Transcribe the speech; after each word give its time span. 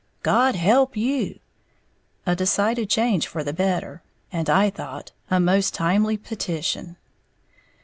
"God 0.23 0.55
help 0.55 0.97
you!", 0.97 1.39
a 2.25 2.35
decided 2.35 2.89
change 2.89 3.27
for 3.27 3.43
the 3.43 3.53
better, 3.53 4.01
and, 4.31 4.49
I 4.49 4.71
thought, 4.71 5.11
a 5.29 5.39
most 5.39 5.75
timely 5.75 6.17
petition! 6.17 6.95